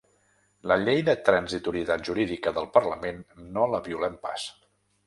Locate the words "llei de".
0.83-1.15